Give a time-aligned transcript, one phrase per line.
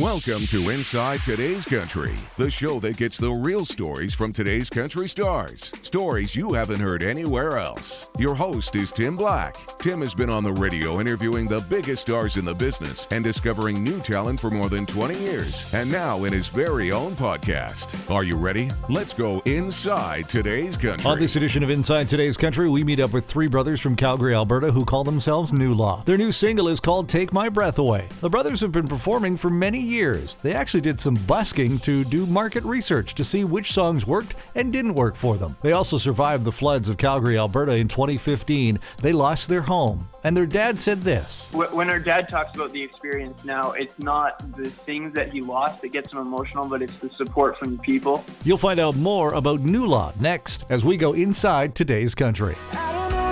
[0.00, 5.06] Welcome to Inside Today's Country, the show that gets the real stories from today's country
[5.06, 5.70] stars.
[5.82, 8.08] Stories you haven't heard anywhere else.
[8.18, 9.54] Your host is Tim Black.
[9.80, 13.84] Tim has been on the radio interviewing the biggest stars in the business and discovering
[13.84, 18.10] new talent for more than 20 years, and now in his very own podcast.
[18.10, 18.70] Are you ready?
[18.88, 21.10] Let's go inside today's country.
[21.10, 24.34] On this edition of Inside Today's Country, we meet up with three brothers from Calgary,
[24.34, 26.02] Alberta, who call themselves New Law.
[26.06, 28.08] Their new single is called Take My Breath Away.
[28.22, 30.36] The brothers have been performing for many years.
[30.36, 34.72] They actually did some busking to do market research to see which songs worked and
[34.72, 35.56] didn't work for them.
[35.60, 38.78] They also survived the floods of Calgary, Alberta in 2015.
[39.00, 41.50] They lost their home, and their dad said this.
[41.52, 45.82] When our dad talks about the experience now, it's not the things that he lost
[45.82, 48.24] that gets him emotional, but it's the support from the people.
[48.44, 52.54] You'll find out more about New Law next as we go inside today's country.
[52.72, 53.22] I don't know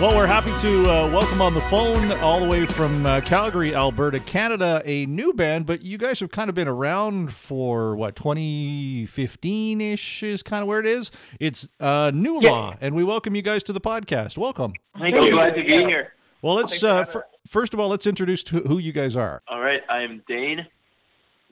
[0.00, 3.74] Well, we're happy to uh, welcome on the phone all the way from uh, Calgary,
[3.74, 8.14] Alberta, Canada, a new band, but you guys have kind of been around for what
[8.14, 11.10] 2015 ish is kind of where it is.
[11.40, 12.50] It's uh, New Yeah.
[12.50, 14.38] Law, and we welcome you guys to the podcast.
[14.38, 14.74] Welcome.
[15.00, 15.32] Thank you.
[15.32, 16.12] Glad to be here.
[16.42, 19.42] Well, let's uh, fir- first of all let's introduce to who you guys are.
[19.48, 20.64] All right, I am Dane.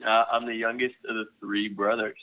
[0.05, 2.15] Uh, I'm the youngest of the three brothers.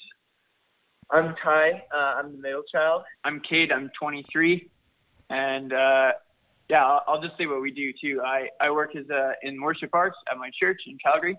[1.14, 1.84] I'm Ty.
[1.94, 3.04] Uh, I'm the middle child.
[3.22, 3.70] I'm Cade.
[3.70, 4.68] I'm 23,
[5.30, 6.10] and uh,
[6.68, 8.20] yeah, I'll, I'll just say what we do too.
[8.20, 11.38] I, I work as a, in worship arts at my church in Calgary.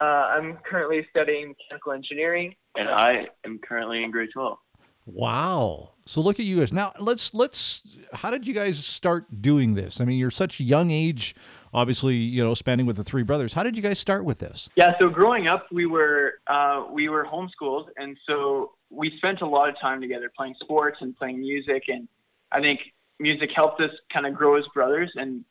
[0.00, 2.54] Uh, I'm currently studying mechanical engineering.
[2.76, 4.56] And I am currently in grade 12.
[5.04, 5.90] Wow.
[6.06, 6.72] So look at you guys.
[6.72, 7.82] Now let's let's.
[8.14, 10.00] How did you guys start doing this?
[10.00, 11.34] I mean, you're such young age.
[11.72, 13.52] Obviously, you know, spending with the three brothers.
[13.52, 14.68] How did you guys start with this?
[14.74, 19.46] Yeah, so growing up, we were uh, we were homeschooled, and so we spent a
[19.46, 21.84] lot of time together playing sports and playing music.
[21.88, 22.08] And
[22.50, 22.80] I think
[23.18, 25.12] music helped us kind of grow as brothers.
[25.14, 25.44] And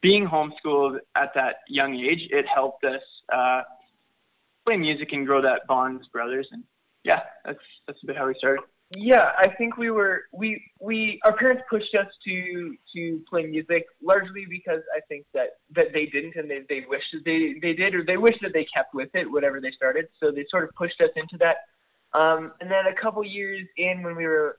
[0.00, 3.02] being homeschooled at that young age, it helped us
[3.32, 3.62] uh,
[4.64, 6.48] play music and grow that bond as brothers.
[6.50, 6.64] And
[7.04, 8.64] yeah, that's that's a bit how we started.
[8.94, 13.84] Yeah, I think we were we we our parents pushed us to to play music
[14.00, 17.74] largely because I think that that they didn't and they they wished that they they
[17.74, 20.06] did or they wished that they kept with it whatever they started.
[20.20, 21.56] So they sort of pushed us into that.
[22.16, 24.58] Um, and then a couple years in, when we were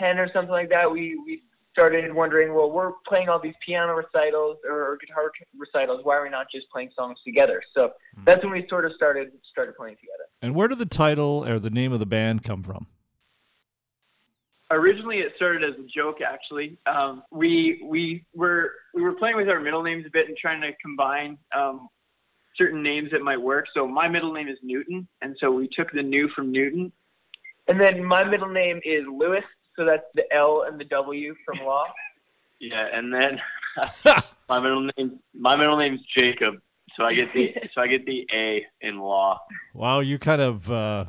[0.00, 1.42] ten or something like that, we we
[1.72, 6.00] started wondering, well, we're playing all these piano recitals or guitar recitals.
[6.02, 7.62] Why are we not just playing songs together?
[7.74, 7.92] So
[8.26, 10.28] that's when we sort of started started playing together.
[10.42, 12.88] And where did the title or the name of the band come from?
[14.70, 19.48] Originally it started as a joke actually um, we we were we were playing with
[19.48, 21.88] our middle names a bit and trying to combine um,
[22.56, 25.90] certain names that might work so my middle name is newton and so we took
[25.92, 26.92] the new from newton
[27.70, 29.44] And then my middle name is Lewis,
[29.76, 31.84] so that's the L and the W from law.
[32.62, 33.40] Yeah, and then
[34.50, 36.56] my middle name my middle name's Jacob,
[36.94, 39.40] so I get the so I get the A in law.
[39.72, 40.70] Wow, you kind of.
[40.70, 41.06] Uh...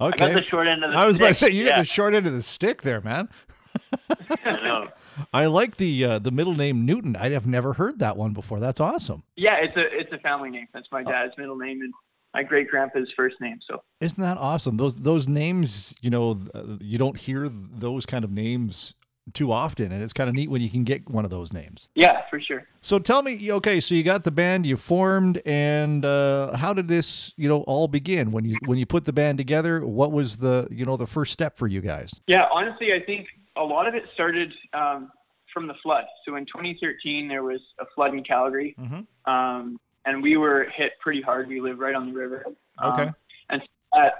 [0.00, 0.18] I okay.
[0.18, 1.70] got the short end of the I was about to say you yeah.
[1.70, 3.28] got the short end of the stick there, man.
[4.44, 4.88] I know.
[5.32, 7.16] I like the uh, the middle name Newton.
[7.16, 8.60] I have never heard that one before.
[8.60, 9.22] That's awesome.
[9.36, 11.92] yeah it's a it's a family name that's my dad's middle name and
[12.34, 14.76] my great grandpa's first name so Isn't that awesome?
[14.76, 16.40] Those those names, you know,
[16.80, 18.94] you don't hear those kind of names
[19.34, 21.88] too often, and it's kind of neat when you can get one of those names.
[21.94, 26.04] yeah for sure So tell me, okay, so you got the band, you formed, and
[26.04, 28.30] uh, how did this, you know, all begin?
[28.30, 31.32] When you when you put the band together, what was the, you know, the first
[31.32, 32.12] step for you guys?
[32.28, 33.26] Yeah, honestly, I think
[33.56, 35.10] a lot of it started um,
[35.52, 36.04] from the flood.
[36.24, 39.06] So in 2013, there was a flood in Calgary, Mhm.
[39.30, 41.48] um, and we were hit pretty hard.
[41.48, 42.44] We live right on the river.
[42.78, 43.10] Um, Okay.
[43.50, 43.62] and
[43.94, 44.12] that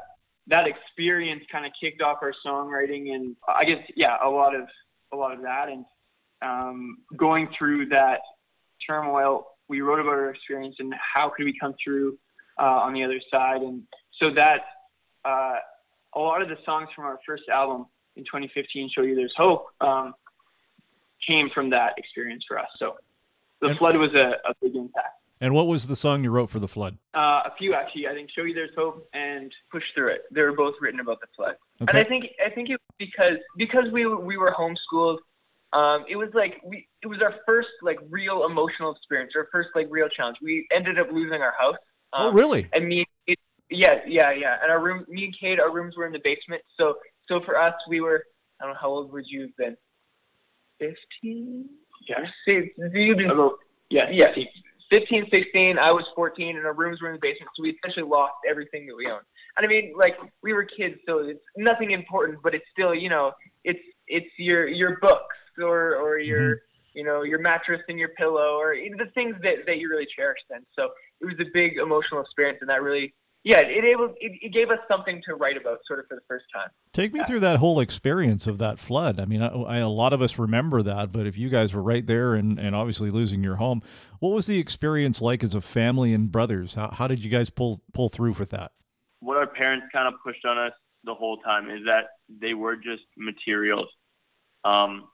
[0.49, 4.67] that experience kind of kicked off our songwriting, and I guess yeah, a lot of
[5.13, 5.85] a lot of that, and
[6.43, 8.21] um, going through that
[8.87, 12.19] turmoil, we wrote about our experience and how could we come through
[12.59, 13.83] uh, on the other side, and
[14.21, 14.61] so that
[15.25, 15.57] uh,
[16.15, 17.87] a lot of the songs from our first album
[18.17, 20.15] in 2015, "Show You There's Hope," um,
[21.27, 22.69] came from that experience for us.
[22.79, 22.97] So
[23.61, 25.21] the flood was a, a big impact.
[25.41, 26.97] And what was the song you wrote for the flood?
[27.15, 28.07] Uh, a few actually.
[28.09, 30.23] I think "Show You There's Hope" and Push through it.
[30.33, 31.57] They were both written about the flood.
[31.83, 31.91] Okay.
[31.91, 35.19] And I think I think it was because because we were- we were homeschooled.
[35.73, 39.69] Um, it was like we it was our first like real emotional experience, our first
[39.75, 40.39] like real challenge.
[40.43, 41.77] We ended up losing our house.
[42.15, 42.67] Um, oh, really?
[42.73, 43.39] And me, it,
[43.69, 44.57] yeah, yeah, yeah.
[44.63, 46.63] And our room, me and Cade, our rooms were in the basement.
[46.79, 46.95] So
[47.29, 48.25] so for us, we were
[48.61, 49.77] I don't know how old would you have been?
[50.79, 51.69] Fifteen.
[52.09, 53.59] yeah, See, you'd been About,
[53.91, 54.29] yeah, yeah,
[54.91, 55.79] 15, 16.
[55.79, 58.87] I was 14, and our rooms were in the basement, so we essentially lost everything
[58.87, 59.25] that we owned.
[59.57, 63.09] And I mean, like we were kids, so it's nothing important, but it's still, you
[63.09, 63.33] know,
[63.65, 66.29] it's it's your your books or or mm-hmm.
[66.29, 66.61] your
[66.95, 70.39] you know your mattress and your pillow or the things that that you really cherish.
[70.51, 70.91] Then, so
[71.21, 73.15] it was a big emotional experience, and that really,
[73.47, 76.21] yeah, it able it, it gave us something to write about, sort of for the
[76.29, 76.69] first time.
[76.93, 79.19] Take me through that whole experience of that flood.
[79.19, 81.83] I mean, I, I, a lot of us remember that, but if you guys were
[81.83, 83.83] right there and, and obviously losing your home,
[84.21, 86.75] what was the experience like as a family and brothers?
[86.75, 88.73] How, how did you guys pull pull through with that?
[89.21, 90.73] what our parents kind of pushed on us
[91.05, 92.05] the whole time is that
[92.41, 93.89] they were just materials.
[94.65, 95.09] Um,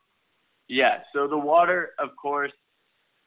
[0.67, 2.51] yeah, so the water, of course,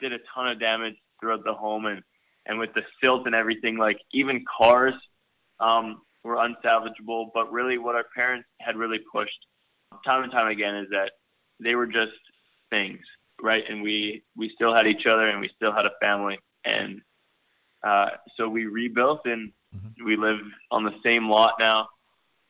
[0.01, 2.03] did a ton of damage throughout the home, and
[2.47, 4.95] and with the silt and everything, like even cars
[5.61, 7.31] um, were unsalvageable.
[7.35, 9.47] But really, what our parents had really pushed
[10.05, 11.13] time and time again is that
[11.61, 12.13] they were just
[12.71, 13.01] things,
[13.43, 13.65] right?
[13.69, 17.01] And we we still had each other, and we still had a family, and
[17.83, 19.53] uh, so we rebuilt and
[20.05, 20.41] we live
[20.71, 21.89] on the same lot now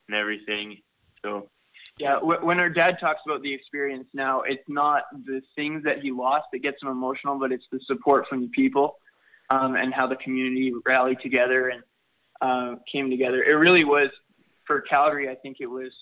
[0.08, 0.78] and everything.
[1.24, 1.48] So
[1.98, 6.00] Yeah, wh- when our dad talks about the experience now, it's not the things that
[6.00, 8.96] he lost that gets him emotional, but it's the support from the people
[9.50, 11.82] um, and how the community rallied together and
[12.40, 13.42] uh, came together.
[13.42, 14.10] It really was
[14.66, 15.28] for Calgary.
[15.28, 15.92] I think it was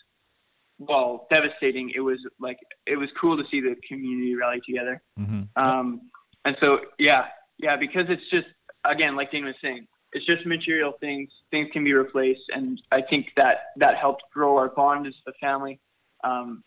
[0.78, 1.92] well devastating.
[1.94, 5.02] It was like it was cool to see the community rally together.
[5.18, 5.42] Mm-hmm.
[5.56, 6.10] Um,
[6.44, 7.26] and so yeah,
[7.58, 8.46] yeah, because it's just
[8.84, 11.30] again like Dean was saying, it's just material things.
[11.50, 15.32] Things can be replaced, and I think that that helped grow our bond as a
[15.34, 15.80] family,
[16.22, 16.62] um,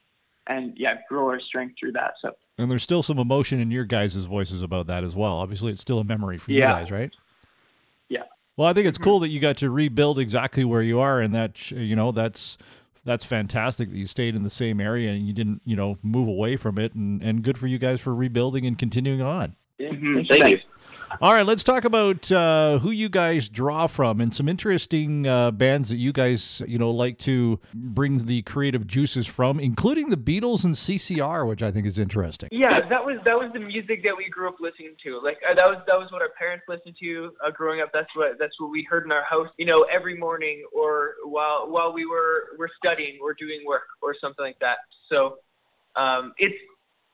[0.48, 2.14] and yeah, grow our strength through that.
[2.22, 5.34] So And there's still some emotion in your guys' voices about that as well.
[5.38, 7.12] Obviously, it's still a memory for you guys, right?
[8.10, 8.24] Yeah.
[8.56, 11.34] Well, I think it's cool that you got to rebuild exactly where you are, and
[11.36, 12.58] that you know that's
[13.06, 16.28] that's fantastic that you stayed in the same area and you didn't you know move
[16.28, 19.56] away from it, and and good for you guys for rebuilding and continuing on.
[19.80, 20.28] Mhm.
[20.28, 20.60] thank you.
[21.22, 25.52] All right, let's talk about uh, who you guys draw from and some interesting uh,
[25.52, 30.18] bands that you guys, you know, like to bring the creative juices from, including the
[30.18, 32.50] Beatles and CCR, which I think is interesting.
[32.52, 35.20] Yeah, that was that was the music that we grew up listening to.
[35.24, 37.90] Like uh, that was that was what our parents listened to uh, growing up.
[37.94, 39.48] That's what that's what we heard in our house.
[39.58, 44.14] You know, every morning or while while we were were studying or doing work or
[44.20, 44.78] something like that.
[45.10, 45.38] So
[45.96, 46.56] um, it's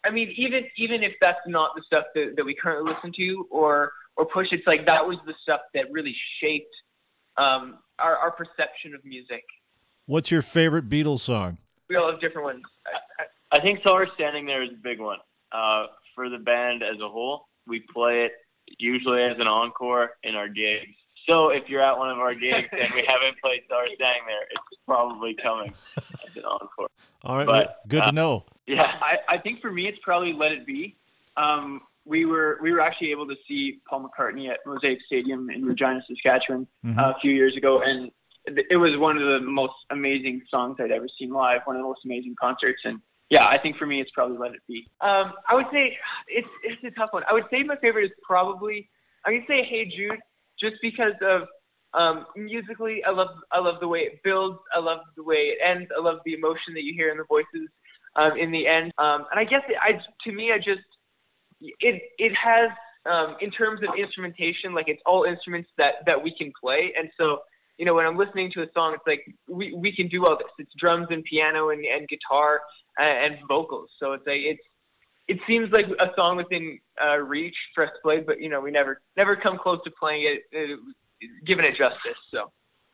[0.05, 3.47] I mean even even if that's not the stuff that, that we currently listen to
[3.49, 6.73] or or push, it's like that was the stuff that really shaped
[7.37, 9.43] um, our our perception of music.
[10.05, 11.57] What's your favorite Beatles song?
[11.89, 12.63] We all have different ones.
[12.85, 15.19] I, I, I think Saw Her Standing There is a big one.
[15.51, 15.85] Uh,
[16.15, 18.31] for the band as a whole, we play it
[18.79, 20.93] usually as an encore in our gigs.
[21.29, 24.23] So if you're at one of our gigs and we haven't played Saw Her Standing
[24.27, 26.89] There, it's probably coming as an encore.
[27.23, 28.45] All right, But, good uh, to know.
[28.67, 28.81] Yeah.
[28.83, 30.95] I, I think for me, it's probably Let It Be.
[31.35, 35.65] Um, we were we were actually able to see Paul McCartney at Mosaic Stadium in
[35.65, 36.97] Regina, Saskatchewan, Mhm.
[36.97, 38.11] uh, a few years ago, and
[38.45, 41.61] it was one of the most amazing songs I'd ever seen live.
[41.63, 42.99] One of the most amazing concerts, and
[43.29, 44.85] yeah, I think for me, it's probably Let It Be.
[44.99, 47.23] Um, I would say it's it's a tough one.
[47.29, 48.89] I would say my favorite is probably
[49.25, 50.19] I could say Hey Jude,
[50.59, 51.47] just because of
[51.93, 53.03] um, musically.
[53.05, 54.59] I love I love the way it builds.
[54.75, 55.89] I love the way it ends.
[55.97, 57.69] I love the emotion that you hear in the voices
[58.15, 58.91] um, in the end.
[58.97, 60.81] Um, and I guess it, I to me I just
[61.61, 62.69] it it has
[63.05, 66.93] um, in terms of instrumentation like it's all instruments that that we can play.
[66.97, 67.39] And so
[67.77, 70.37] you know when i'm listening to a song it's like we we can do all
[70.37, 70.47] this.
[70.59, 72.61] It's drums and piano and, and guitar
[72.97, 73.89] and, and vocals.
[73.99, 74.63] So it's like it's
[75.27, 78.59] it seems like a song within uh, reach for us to play but you know
[78.59, 80.79] we never never come close to playing it, it
[81.45, 82.51] giving it justice so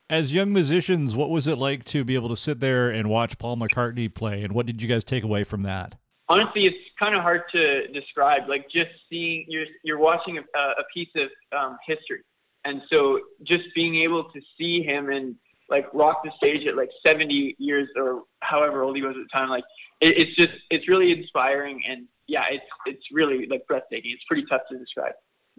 [0.09, 3.37] As young musicians, what was it like to be able to sit there and watch
[3.37, 5.95] Paul McCartney play, and what did you guys take away from that?
[6.29, 8.47] honestly, it's kind of hard to describe.
[8.47, 12.21] Like just seeing you're you're watching a, a piece of um, history,
[12.63, 15.35] and so just being able to see him and
[15.69, 19.29] like rock the stage at like 70 years or however old he was at the
[19.31, 19.63] time, like
[20.01, 24.11] it, it's just it's really inspiring and yeah, it's it's really like breathtaking.
[24.13, 25.13] It's pretty tough to describe.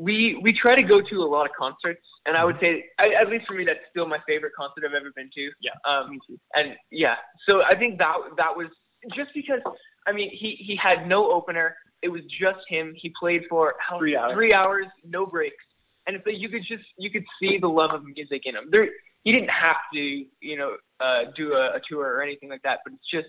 [0.07, 3.07] We we try to go to a lot of concerts, and I would say, I,
[3.21, 5.45] at least for me, that's still my favorite concert I've ever been to.
[5.61, 6.39] Yeah, Um, me too.
[6.55, 7.17] and yeah,
[7.49, 8.69] so I think that that was
[9.15, 9.61] just because
[10.09, 11.77] I mean he he had no opener.
[12.03, 12.95] It was just him.
[12.97, 14.33] He played for how Three hours.
[14.35, 15.65] three hours, no breaks,
[16.07, 18.65] and like you could just you could see the love of music in him.
[18.73, 18.89] There,
[19.25, 22.79] he didn't have to you know uh, do a, a tour or anything like that,
[22.85, 23.29] but it's just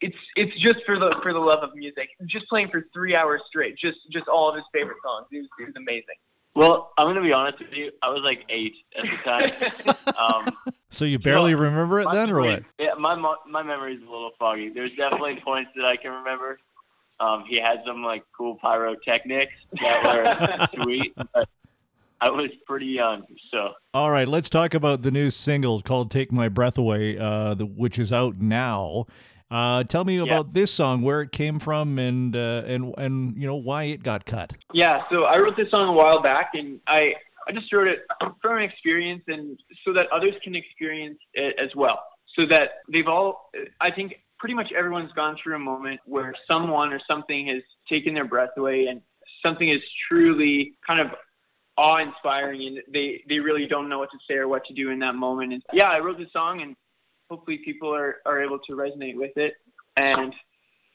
[0.00, 2.08] it's it's just for the for the love of music.
[2.26, 5.26] Just playing for three hours straight, just just all of his favorite songs.
[5.32, 6.16] It was, it was amazing.
[6.54, 7.90] Well, I'm gonna be honest with you.
[8.02, 10.06] I was like eight at the time.
[10.18, 10.56] um,
[10.90, 12.62] So you barely No, remember it then, or what?
[12.78, 13.14] Yeah, my
[13.46, 14.70] my memory is a little foggy.
[14.70, 16.58] There's definitely points that I can remember,
[17.20, 21.12] Um, he had some like cool pyrotechnics that were sweet.
[21.34, 21.48] But
[22.20, 26.32] I was pretty young, so All right, let's talk about the new single called "Take
[26.32, 29.06] My Breath Away," uh, the, which is out now.
[29.50, 33.46] Uh, tell me about this song, where it came from, and uh, and and you
[33.46, 34.52] know why it got cut.
[34.72, 37.14] Yeah, so I wrote this song a while back, and I
[37.46, 38.00] I just wrote it
[38.42, 42.00] from experience, and so that others can experience it as well.
[42.38, 43.50] So that they've all,
[43.80, 48.14] I think, pretty much everyone's gone through a moment where someone or something has taken
[48.14, 49.00] their breath away, and
[49.44, 51.12] something is truly kind of
[51.78, 54.98] awe-inspiring, and they they really don't know what to say or what to do in
[54.98, 55.52] that moment.
[55.52, 56.74] And yeah, I wrote this song, and
[57.30, 59.54] hopefully people are are able to resonate with it.
[59.96, 60.34] And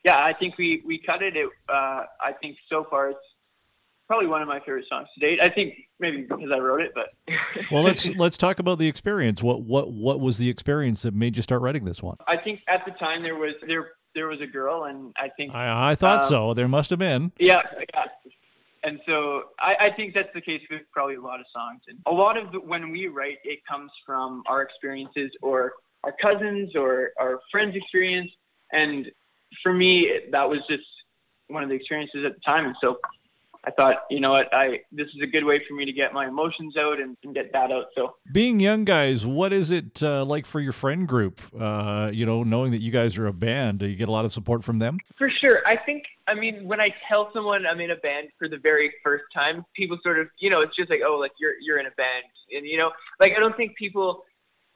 [0.04, 1.36] yeah, I think we we cut it.
[1.36, 3.20] it uh, I think so far it's
[4.08, 5.40] probably one of my favorite songs to date.
[5.42, 7.08] I think maybe because I wrote it, but
[7.72, 9.42] Well, let's let's talk about the experience.
[9.42, 12.18] What what what was the experience that made you start writing this one?
[12.28, 15.54] I think at the time there was there there was a girl, and I think
[15.56, 16.54] I, I thought Um, so.
[16.54, 17.32] There must have been.
[17.40, 17.62] yeah,
[17.94, 18.06] yeah.
[18.84, 21.82] And so I, I think that's the case with probably a lot of songs.
[21.88, 25.74] And a lot of the, when we write, it comes from our experiences or
[26.04, 28.32] our cousins or our friends' experience.
[28.74, 29.12] And
[29.64, 30.84] for me, that was just
[31.48, 32.66] one of the experiences at the time.
[32.66, 32.98] And so
[33.64, 36.14] I thought, you know what, I this is a good way for me to get
[36.14, 37.88] my emotions out and, and get that out.
[37.96, 41.42] So Being young guys, what is it uh, like for your friend group?
[41.58, 44.26] Uh, you know, knowing that you guys are a band, do you get a lot
[44.26, 44.98] of support from them?
[45.16, 45.62] For sure.
[45.68, 48.92] I think, I mean, when I tell someone I'm in a band for the very
[49.04, 51.86] first time, people sort of, you know, it's just like, oh, like you're you're in
[51.86, 54.26] a band, and you know, like I don't think people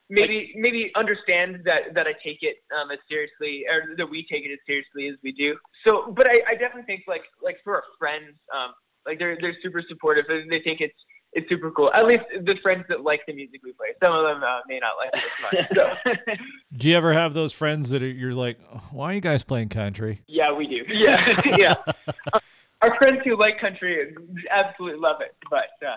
[0.10, 4.46] maybe maybe understand that that I take it um, as seriously, or that we take
[4.46, 5.58] it as seriously as we do.
[5.88, 8.74] So, but I, I definitely think like like for our friends, um,
[9.06, 10.98] like they're they're super supportive, and they think it's
[11.36, 11.92] it's super cool.
[11.94, 13.88] At least the friends that like the music we play.
[14.04, 16.26] Some of them uh, may not like it as much.
[16.26, 16.34] So.
[16.78, 18.58] Do you ever have those friends that are, you're like,
[18.92, 20.22] why are you guys playing country?
[20.28, 20.84] yeah, we do.
[20.88, 21.76] Yeah, yeah.
[22.82, 24.16] Our friends who like country
[24.52, 25.96] absolutely love it, but uh,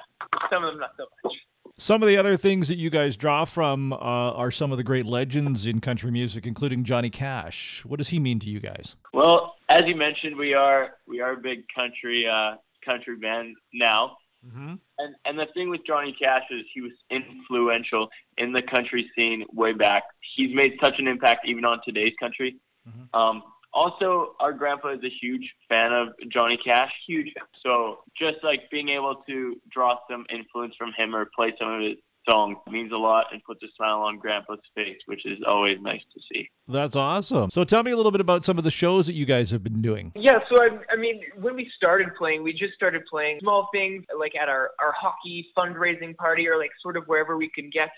[0.51, 1.35] some of them not so much.
[1.81, 4.85] Some of the other things that you guys draw from uh, are some of the
[4.85, 7.85] great legends in country music, including Johnny Cash.
[7.87, 8.97] What does he mean to you guys?
[9.15, 14.17] Well, as you mentioned, we are we are a big country uh, country band now,
[14.47, 14.75] Mm-hmm.
[14.99, 18.09] and and the thing with Johnny Cash is he was influential
[18.39, 20.05] in the country scene way back.
[20.37, 22.57] He's made such an impact even on today's country.
[22.89, 23.19] Mhm.
[23.19, 23.43] Um,
[23.79, 26.93] also, our grandpa is a huge fan of Johnny Cash.
[27.07, 27.33] Huge.
[27.65, 31.81] So just like being able to draw some influence from him or play some of
[31.83, 31.97] his
[32.29, 36.03] songs means a lot and puts a smile on grandpa's face, which is always nice
[36.13, 36.51] to see.
[36.67, 37.51] That's awesome.
[37.51, 39.63] So tell me a little bit about some of the shows that you guys have
[39.63, 40.13] been doing.
[40.17, 44.05] Yeah, so I, I mean, when we started playing, we just started playing small things
[44.19, 47.91] like at our, our hockey fundraising party or like sort of wherever we could get.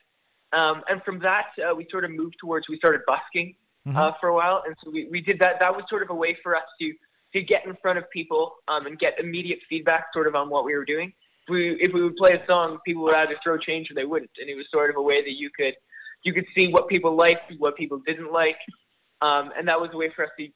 [0.52, 3.54] Um, and from that, uh, we sort of moved towards, we started busking
[3.88, 4.62] uh, for a while.
[4.66, 5.56] And so we, we did that.
[5.60, 6.92] That was sort of a way for us to,
[7.34, 10.64] to get in front of people um, and get immediate feedback sort of on what
[10.64, 11.12] we were doing.
[11.46, 14.04] If we, if we would play a song, people would either throw change or they
[14.04, 14.30] wouldn't.
[14.40, 15.74] And it was sort of a way that you could,
[16.22, 18.58] you could see what people liked, what people didn't like.
[19.22, 20.48] Um, and that was a way for us to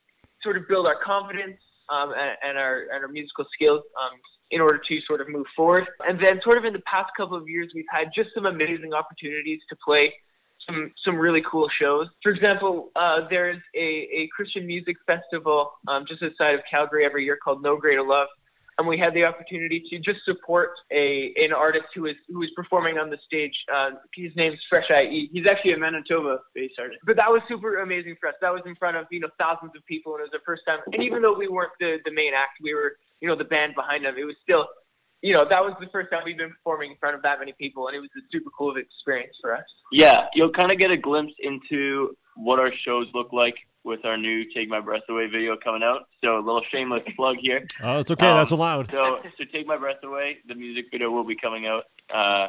[0.43, 1.59] sort of build our confidence
[1.91, 4.19] um, and, and our and our musical skills um,
[4.51, 5.85] in order to sort of move forward.
[6.07, 8.93] And then, sort of in the past couple of years, we've had just some amazing
[8.95, 10.13] opportunities to play
[10.67, 12.09] some some really cool shows.
[12.23, 17.25] For example, uh, there's a, a Christian music festival um, just outside of Calgary every
[17.25, 18.29] year called No Greater Love.
[18.77, 22.51] And we had the opportunity to just support a an artist who is who is
[22.57, 23.55] performing on the stage.
[23.73, 25.31] Uh, his name's Fresh IE.
[25.33, 27.01] He's actually a Manitoba-based artist.
[27.07, 28.35] But that was super amazing for us.
[28.41, 30.63] That was in front of you know thousands of people, and it was the first
[30.67, 30.81] time.
[30.93, 33.77] And even though we weren't the the main act, we were you know the band
[33.77, 34.17] behind them.
[34.19, 34.67] It was still,
[35.25, 37.55] you know, that was the first time we've been performing in front of that many
[37.59, 39.65] people, and it was a super cool experience for us.
[39.91, 43.55] Yeah, you'll kind of get a glimpse into what our shows look like
[43.85, 46.09] with our new "Take My Breath Away" video coming out.
[46.23, 47.67] So a little shameless plug here.
[47.83, 48.27] Oh, it's okay.
[48.27, 48.91] Um, That's allowed.
[48.91, 51.85] So, so "Take My Breath Away," the music video will be coming out.
[52.15, 52.49] Uh,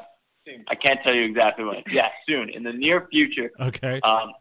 [0.67, 1.81] I can't tell you exactly when.
[1.89, 3.51] Yeah, soon in the near future.
[3.57, 4.01] Okay.
[4.01, 4.33] Um,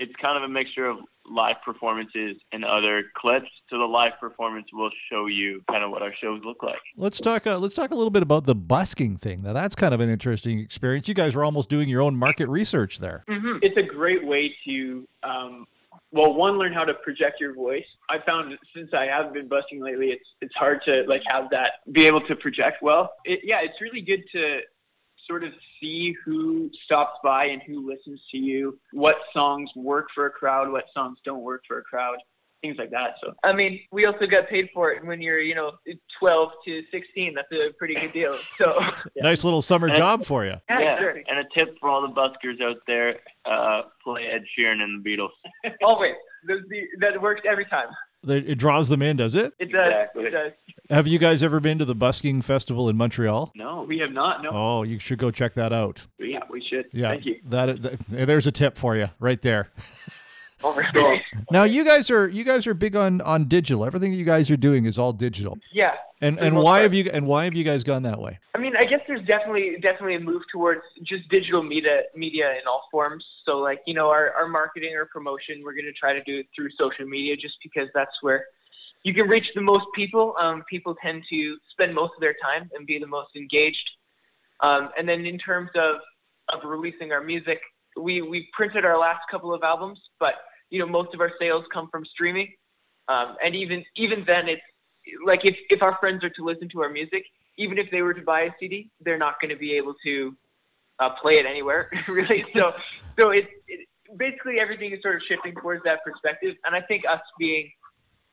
[0.00, 0.98] it's it's kind of a mixture of
[1.30, 3.48] live performances and other clips.
[3.68, 6.80] So the live performance will show you kind of what our shows look like.
[6.96, 7.46] Let's talk.
[7.46, 9.42] Uh, let's talk a little bit about the busking thing.
[9.42, 11.06] Now, that's kind of an interesting experience.
[11.06, 13.24] You guys were almost doing your own market research there.
[13.28, 13.58] Mm-hmm.
[13.62, 15.66] it's a great way to um,
[16.12, 19.82] well one learn how to project your voice i found since i have been busking
[19.82, 23.58] lately it's it's hard to like have that be able to project well it, yeah
[23.62, 24.60] it's really good to
[25.30, 30.26] sort of see who stops by and who listens to you what songs work for
[30.26, 32.16] a crowd what songs don't work for a crowd
[32.62, 35.54] things like that so I mean, we also got paid for it when you're you
[35.54, 35.70] know
[36.18, 37.34] 12 to 16.
[37.34, 38.36] That's a pretty good deal.
[38.58, 38.78] So
[39.16, 40.56] Nice little summer And- job for you.
[40.68, 41.10] yeah, sure.
[41.28, 43.20] And a tip for all the buskers out there:
[43.50, 45.30] uh, play Ed Sheeran and the Beatles.
[45.82, 46.12] always
[46.46, 46.60] Those
[47.00, 47.88] that works every time.
[48.22, 49.52] They- It draws them in, does it?
[49.58, 49.86] It does.
[49.92, 50.24] Exactly.
[50.24, 50.52] It does.
[50.90, 53.52] Have you guys ever been to the busking festival in Montreal?
[53.54, 54.42] No, We have not.
[54.42, 54.50] No.
[54.52, 56.04] Oh, you should go check that out.
[56.18, 56.86] Yeah, we should.
[56.92, 57.40] Yeah, Thank you.
[57.44, 59.70] That, that there's a tip for you right there.
[60.62, 61.22] Oh, really?
[61.50, 63.82] Now you guys are you guys are big on on digital.
[63.86, 65.56] Everything you guys are doing is all digital.
[65.72, 65.94] Yeah.
[66.20, 66.82] And and why part.
[66.82, 68.38] have you and why have you guys gone that way?
[68.80, 73.22] I guess there's definitely definitely a move towards just digital media media in all forms.
[73.44, 76.46] So like, you know, our, our marketing or promotion, we're gonna try to do it
[76.56, 78.46] through social media just because that's where
[79.02, 80.34] you can reach the most people.
[80.40, 83.90] Um, people tend to spend most of their time and be the most engaged.
[84.60, 85.96] Um, and then in terms of,
[86.50, 87.60] of releasing our music,
[88.00, 90.34] we, we printed our last couple of albums, but
[90.70, 92.50] you know, most of our sales come from streaming.
[93.08, 94.62] Um, and even even then it's
[95.26, 97.24] like if, if our friends are to listen to our music,
[97.60, 100.34] even if they were to buy a CD, they're not going to be able to
[100.98, 102.44] uh, play it anywhere, really.
[102.56, 102.72] So,
[103.18, 103.86] so it, it
[104.16, 106.56] basically everything is sort of shifting towards that perspective.
[106.64, 107.70] And I think us being,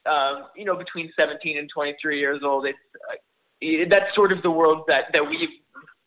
[0.05, 2.77] um, you know, between 17 and 23 years old, it's
[3.12, 3.15] uh,
[3.60, 5.50] it, that's sort of the world that that we've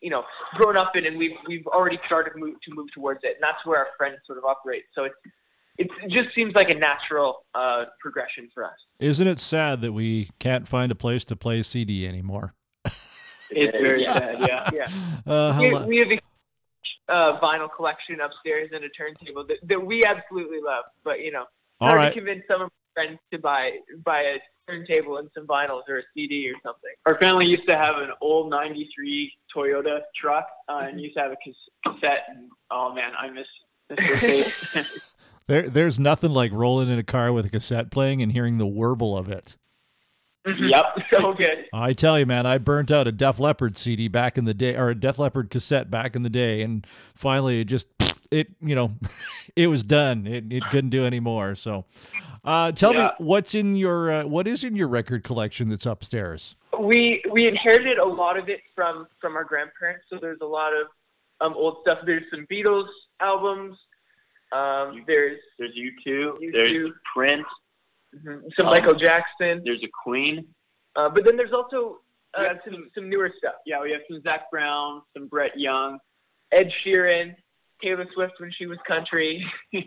[0.01, 0.23] you know
[0.55, 3.63] grown up in, and we've we've already started move, to move towards it, and that's
[3.65, 4.83] where our friends sort of operate.
[4.95, 5.15] So it's
[5.77, 8.77] it just seems like a natural uh, progression for us.
[8.99, 12.55] Isn't it sad that we can't find a place to play CD anymore?
[13.51, 14.69] It's very sad, yeah.
[14.73, 14.87] Yeah.
[15.27, 16.19] Uh, We, we have a
[17.13, 20.85] uh, vinyl collection upstairs and a turntable that, that we absolutely love.
[21.03, 21.45] But you know,
[21.79, 22.09] All hard right.
[22.09, 23.71] to convince some of my friends to buy
[24.03, 24.37] buy a
[24.69, 26.91] turntable and some vinyls or a CD or something.
[27.05, 31.31] Our family used to have an old '93 Toyota truck uh, and used to have
[31.31, 31.37] a
[31.85, 32.23] cassette.
[32.29, 33.47] And oh man, I miss.
[33.89, 34.53] miss days.
[35.47, 38.67] there, there's nothing like rolling in a car with a cassette playing and hearing the
[38.67, 39.57] warble of it.
[40.45, 41.65] Yep, so good.
[41.73, 44.75] I tell you, man, I burnt out a Def Leppard CD back in the day,
[44.75, 47.87] or a Def Leppard cassette back in the day, and finally it just
[48.31, 48.93] it you know
[49.55, 50.25] it was done.
[50.27, 51.55] It it couldn't do anymore.
[51.55, 51.85] So,
[52.43, 53.03] uh, tell Yeah.
[53.19, 56.55] me what's in your uh, what is in your record collection that's upstairs?
[56.79, 60.05] we we inherited a lot of it from from our grandparents.
[60.09, 60.87] So there's a lot of
[61.41, 61.99] um, old stuff.
[62.05, 62.87] There's some Beatles
[63.19, 63.77] albums.
[64.51, 66.37] Um, there's there's you two.
[66.41, 66.51] U2.
[66.53, 67.45] There's Prince.
[68.15, 69.61] Mhm, some Um, Michael Jackson.
[69.63, 70.47] There's a Queen.
[70.95, 72.01] Uh, but then there's also
[72.33, 73.55] uh, We have some some newer stuff.
[73.65, 75.99] Yeah, we have some Zac Brown, some Brett Young.
[76.51, 77.35] Ed Sheeran,
[77.81, 79.45] Taylor Swift when she was country.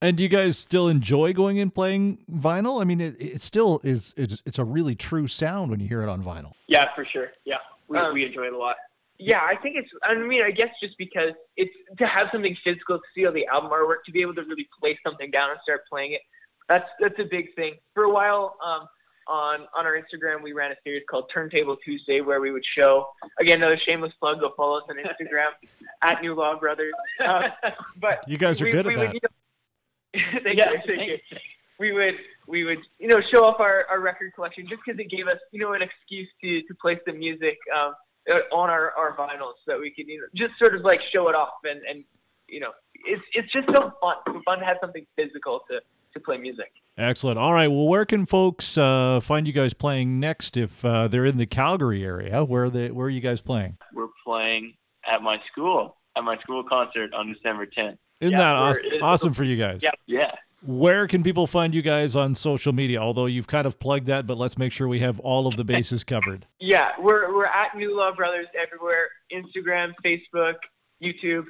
[0.00, 2.80] And do you guys still enjoy going and playing vinyl?
[2.80, 4.14] I mean, it, it still is.
[4.16, 6.52] It's, it's a really true sound when you hear it on vinyl.
[6.68, 7.32] Yeah, for sure.
[7.44, 7.56] Yeah,
[7.88, 8.76] we, Um, we enjoy it a lot.
[9.18, 9.88] Yeah, I think it's.
[10.04, 13.44] I mean, I guess just because it's to have something physical to see all the
[13.48, 16.20] album artwork, to be able to really place something down and start playing it.
[16.68, 17.74] That's that's a big thing.
[17.94, 18.88] For a while, um,
[19.26, 23.06] on on our Instagram, we ran a series called Turntable Tuesday, where we would show
[23.40, 24.40] again another shameless plug.
[24.40, 25.50] Go follow us on Instagram
[26.02, 26.92] at New Law Brothers.
[27.24, 27.42] Uh,
[28.00, 29.14] but You guys are we, good we at would, that.
[29.14, 31.38] you know- thank Yeah, you, thank thank you.
[31.78, 32.14] We would
[32.46, 35.38] we would you know show off our, our record collection just because it gave us
[35.52, 37.94] you know an excuse to to place the music um,
[38.30, 41.00] uh, on our, our vinyls so that we could you know just sort of like
[41.12, 42.04] show it off and and
[42.48, 42.70] you know
[43.06, 45.78] it's it's just so fun so fun to have something physical to
[46.14, 46.70] to play music.
[46.96, 47.38] Excellent.
[47.38, 47.68] All right.
[47.68, 51.46] Well, where can folks uh, find you guys playing next if uh, they're in the
[51.46, 52.44] Calgary area?
[52.44, 52.90] Where are they?
[52.90, 53.76] Where are you guys playing?
[53.94, 54.74] We're playing
[55.06, 57.96] at my school at my school concert on December 10th.
[58.20, 59.80] Isn't Yeah, that awesome, awesome for you guys?
[59.82, 59.90] Yeah.
[60.06, 60.32] Yeah.
[60.66, 62.98] Where can people find you guys on social media?
[63.00, 65.62] Although you've kind of plugged that, but let's make sure we have all of the
[65.64, 66.46] bases covered.
[66.60, 70.54] Yeah, we're we're at New Law Brothers everywhere: Instagram, Facebook,
[71.00, 71.44] YouTube,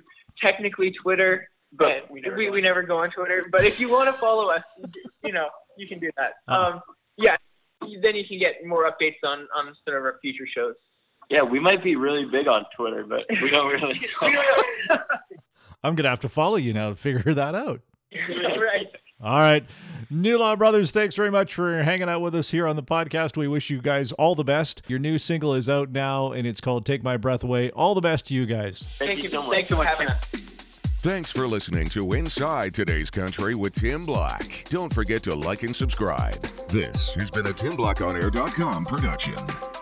[0.45, 3.47] technically Twitter, but we we never we, go we never go on Twitter.
[3.51, 4.63] But if you want to follow us,
[5.25, 6.33] you know, you can do that.
[6.47, 6.77] Uh-huh.
[6.77, 6.81] Um,
[7.17, 7.37] yeah,
[7.81, 10.75] then you can get more updates on on some of our future shows.
[11.31, 14.01] Yeah, we might be really big on Twitter, but we don't really.
[15.85, 17.81] I'm gonna have to follow you now to figure that out.
[18.15, 18.87] right.
[19.21, 19.65] All right.
[20.11, 23.37] New Law Brothers, thanks very much for hanging out with us here on the podcast.
[23.37, 24.83] We wish you guys all the best.
[24.87, 27.71] Your new single is out now and it's called Take My Breath Away.
[27.73, 28.89] All the best to you guys.
[28.99, 29.51] Thank, you so much.
[29.51, 30.48] Thanks for having us.
[31.01, 34.65] Thanks for listening to Inside Today's Country with Tim Black.
[34.69, 36.43] Don't forget to like and subscribe.
[36.69, 39.78] This has been a TimBlackonair.com production.